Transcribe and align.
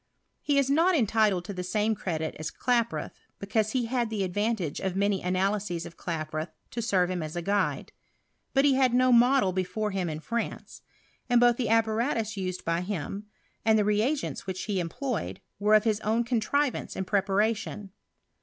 He 0.41 0.57
u 0.59 0.65
not 0.73 0.95
entitled 0.95 1.45
to 1.45 1.53
the 1.53 1.61
same 1.63 1.93
credit 1.93 2.35
as 2.39 2.49
Klaproth, 2.49 3.11
because 3.37 3.73
he 3.73 3.85
had 3.85 4.09
the 4.09 4.27
advant^e 4.27 4.83
of 4.83 4.95
many 4.95 5.21
analyses 5.21 5.85
of 5.85 5.95
Klaproth 5.95 6.49
to 6.71 6.81
serve 6.81 7.11
him 7.11 7.21
as 7.21 7.35
a 7.35 7.41
guide. 7.43 7.91
But 8.55 8.65
he 8.65 8.73
hail 8.73 8.89
no 8.93 9.11
model 9.11 9.51
be 9.53 9.63
fore 9.63 9.91
him 9.91 10.09
in 10.09 10.19
France; 10.19 10.81
and 11.29 11.39
both 11.39 11.57
the 11.57 11.69
apparatus 11.69 12.35
used 12.35 12.65
by 12.65 12.81
him, 12.81 13.27
and 13.63 13.77
the 13.77 13.85
reagents 13.85 14.47
which 14.47 14.63
he 14.63 14.79
employed, 14.79 15.39
were 15.59 15.75
of 15.75 15.83
his 15.83 15.99
own 15.99 16.23
contrivance 16.23 16.95
and 16.95 17.05
preparation. 17.05 17.91